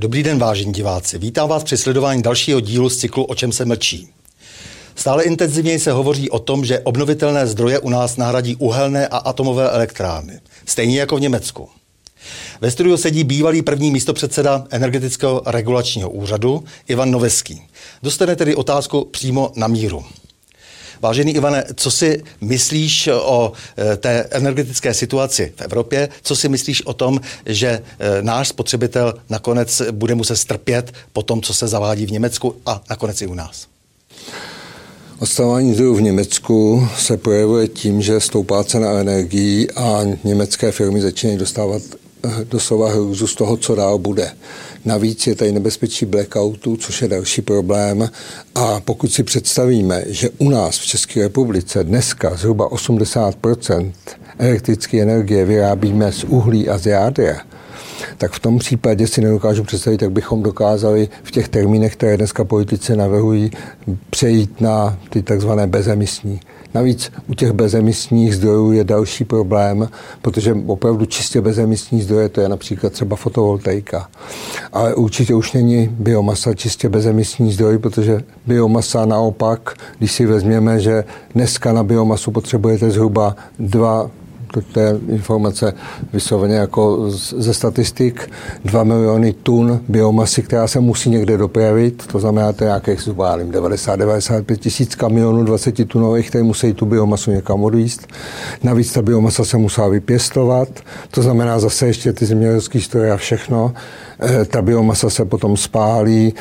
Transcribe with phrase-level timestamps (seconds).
[0.00, 1.18] Dobrý den, vážení diváci.
[1.18, 4.08] Vítám vás při sledování dalšího dílu z cyklu O čem se mlčí.
[4.94, 9.70] Stále intenzivněji se hovoří o tom, že obnovitelné zdroje u nás nahradí uhelné a atomové
[9.70, 10.40] elektrárny.
[10.66, 11.68] Stejně jako v Německu.
[12.60, 17.62] Ve studiu sedí bývalý první místopředseda energetického regulačního úřadu Ivan Noveský.
[18.02, 20.04] Dostane tedy otázku přímo na míru.
[21.02, 26.08] Vážený Ivane, co si myslíš o eh, té energetické situaci v Evropě?
[26.22, 31.42] Co si myslíš o tom, že eh, náš spotřebitel nakonec bude muset strpět po tom,
[31.42, 33.66] co se zavádí v Německu a nakonec i u nás?
[35.18, 41.38] Odstavování zdrojů v Německu se projevuje tím, že stoupá cena energií a německé firmy začínají
[41.38, 41.82] dostávat
[42.44, 44.30] doslova hrůzu z toho, co dál bude.
[44.84, 48.10] Navíc je tady nebezpečí blackoutu, což je další problém.
[48.54, 53.92] A pokud si představíme, že u nás v České republice dneska zhruba 80%
[54.38, 57.40] elektrické energie vyrábíme z uhlí a z jádra,
[58.18, 62.44] tak v tom případě si nedokážu představit, jak bychom dokázali v těch termínech, které dneska
[62.44, 63.50] politici navrhují,
[64.10, 66.40] přejít na ty takzvané bezemisní.
[66.74, 69.88] Navíc u těch bezemisních zdrojů je další problém,
[70.22, 74.08] protože opravdu čistě bezemisní zdroje, to je například třeba fotovoltaika.
[74.72, 81.04] Ale určitě už není biomasa čistě bezemisní zdroj, protože biomasa naopak, když si vezměme, že
[81.34, 84.10] dneska na biomasu potřebujete zhruba 2
[84.72, 85.74] to, je informace
[86.12, 88.30] vysloveně jako ze statistik,
[88.64, 94.56] 2 miliony tun biomasy, která se musí někde dopravit, to znamená, to nějakých zhruba 90-95
[94.56, 98.06] tisíc kamionů 20 tunových, které musí tu biomasu někam odvíst.
[98.62, 100.68] Navíc ta biomasa se musí vypěstovat,
[101.10, 103.74] to znamená zase ještě ty zemědělské stroje a všechno.
[104.20, 106.34] Eh, ta biomasa se potom spálí.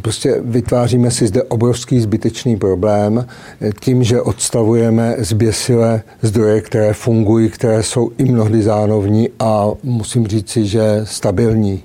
[0.00, 3.26] Prostě vytváříme si zde obrovský zbytečný problém
[3.60, 10.26] eh, tím, že odstavujeme zběsile zdroje, které fungují, které jsou i mnohdy zánovní a musím
[10.26, 11.82] říci, že stabilní.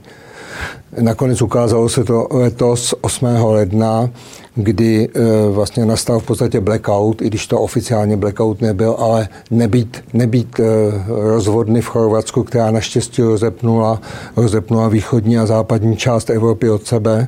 [1.01, 3.25] Nakonec ukázalo se to letos 8.
[3.25, 4.09] ledna,
[4.55, 10.03] kdy e, vlastně nastal v podstatě blackout, i když to oficiálně blackout nebyl, ale nebýt,
[10.13, 10.63] nebýt e,
[11.07, 14.01] rozvodny v Chorvatsku, která naštěstí rozepnula,
[14.35, 17.27] rozepnula východní a západní část Evropy od sebe,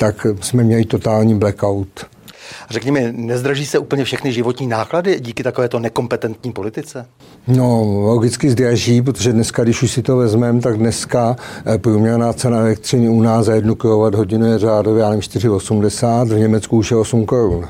[0.00, 2.06] tak jsme měli totální blackout.
[2.70, 7.06] Řekni mi, nezdraží se úplně všechny životní náklady díky takovéto nekompetentní politice?
[7.48, 12.58] No, logicky zdraží, protože dneska, když už si to vezmeme, tak dneska eh, průměrná cena
[12.58, 16.96] elektřiny u nás za jednu kWh je řádově, já nevím, 4,80, v Německu už je
[16.96, 17.68] 8 korun.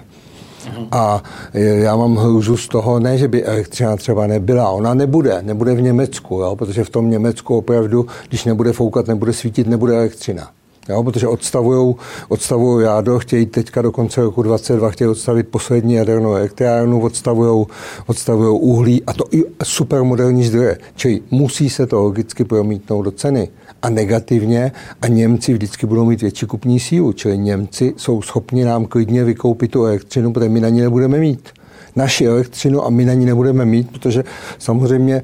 [0.93, 1.23] A
[1.55, 5.83] já mám hrůzu z toho, ne, že by elektřina třeba nebyla, ona nebude, nebude v
[5.83, 10.51] Německu, jo, protože v tom Německu opravdu, když nebude foukat, nebude svítit, nebude elektřina.
[10.89, 11.95] Jo, protože odstavují
[12.29, 17.67] odstavují jádro, chtějí teďka do konce roku 2022 chtějí odstavit poslední jadernou elektrárnu, odstavují
[18.07, 20.79] odstavují uhlí a to i supermoderní zdroje.
[20.97, 23.49] Čili musí se to logicky promítnout do ceny.
[23.83, 27.13] A negativně a Němci vždycky budou mít větší kupní sílu.
[27.13, 31.49] Čili Němci jsou schopni nám klidně vykoupit tu elektřinu, protože my na ní nebudeme mít
[31.97, 34.25] naši elektřinu a my na ní nebudeme mít, protože
[34.59, 35.23] samozřejmě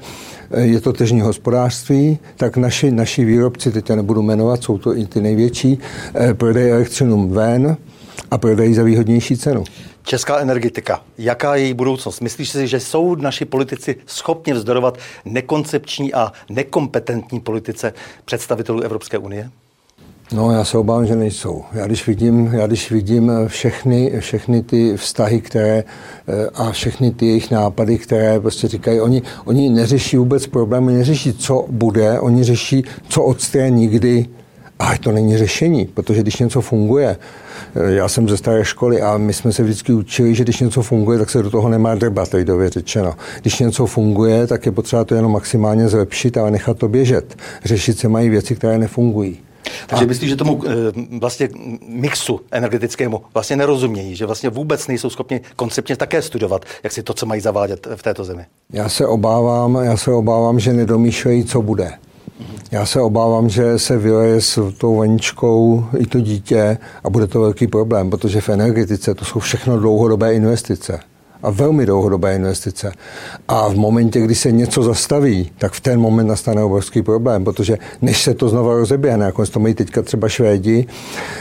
[0.50, 4.96] eh, je to tržní hospodářství, tak naši, naši výrobci, teď já nebudu jmenovat, jsou to
[4.96, 5.78] i ty největší,
[6.14, 7.76] eh, prodají elektřinu ven
[8.30, 9.64] a prodají za výhodnější cenu.
[10.02, 12.20] Česká energetika, jaká je její budoucnost?
[12.20, 17.92] Myslíš si, že jsou naši politici schopni vzdorovat nekoncepční a nekompetentní politice
[18.24, 19.50] představitelů Evropské unie?
[20.32, 21.64] No, já se obávám, že nejsou.
[21.72, 25.84] Já když vidím, já když vidím všechny, všechny ty vztahy, které
[26.28, 31.32] eh, a všechny ty jejich nápady, které prostě říkají, oni, oni neřeší vůbec problémy, neřeší,
[31.32, 34.26] co bude, oni řeší, co odstraní, kdy,
[34.78, 37.16] ale to není řešení, protože když něco funguje,
[37.76, 40.82] eh, já jsem ze staré školy a my jsme se vždycky učili, že když něco
[40.82, 43.14] funguje, tak se do toho nemá drbat, lidově řečeno.
[43.40, 47.36] Když něco funguje, tak je potřeba to jenom maximálně zlepšit, ale nechat to běžet.
[47.64, 49.45] Řešit se mají věci, které nefungují.
[49.86, 50.08] Takže a...
[50.08, 50.70] myslíš, že tomu eh,
[51.20, 51.48] vlastně
[51.88, 57.14] mixu energetickému vlastně nerozumějí, že vlastně vůbec nejsou schopni konceptně také studovat, jak si to,
[57.14, 58.46] co mají zavádět v této zemi?
[58.72, 61.92] Já se obávám, já se obávám, že nedomýšlejí, co bude.
[62.70, 67.40] Já se obávám, že se vyleje s tou vaničkou i to dítě a bude to
[67.40, 71.00] velký problém, protože v energetice to jsou všechno dlouhodobé investice
[71.46, 72.92] a velmi dlouhodobé investice.
[73.48, 77.78] A v momentě, kdy se něco zastaví, tak v ten moment nastane obrovský problém, protože
[78.02, 80.86] než se to znova rozeběhne, jako to mají teďka třeba Švédi,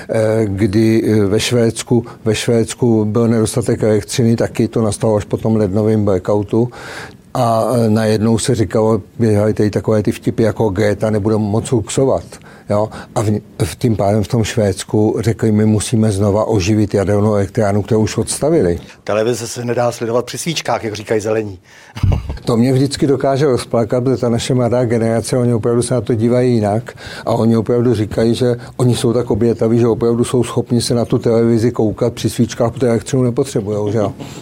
[0.09, 5.37] eh, kdy eh, ve Švédsku, ve Švédsku byl nedostatek elektřiny, taky to nastalo až po
[5.37, 6.69] tom lednovém blackoutu,
[7.35, 12.23] a eh, najednou se říkalo, běhaly tady takové ty vtipy jako Greta nebude moc luxovat.
[12.69, 12.89] Jo?
[13.15, 17.81] A v, v tím pádem v tom Švédsku řekli, my musíme znova oživit jadernou elektrárnu,
[17.81, 18.79] kterou už odstavili.
[19.03, 21.59] Televize se nedá sledovat při svíčkách, jak říkají zelení.
[22.45, 26.13] to mě vždycky dokáže rozplakat, protože ta naše mladá generace, oni opravdu se na to
[26.13, 26.93] dívají jinak
[27.25, 31.05] a oni opravdu říkají, že oni jsou tak obětaví, že opravdu jsou schopni se na
[31.05, 33.91] tu televizi koukat při svíčkách, protože elektřinu nepotřebují.
[33.91, 33.99] Že?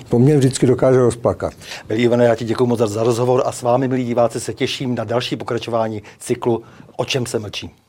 [0.10, 1.54] To mě vždycky dokáže rozplakat.
[1.90, 4.96] Milí Ivane, já ti děkuji moc za rozhovor a s vámi, milí diváci, se těším
[4.96, 6.64] na další pokračování cyklu
[6.98, 7.83] O čem se mlčí.